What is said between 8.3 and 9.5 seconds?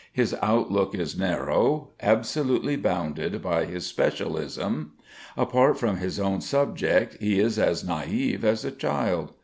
as a child.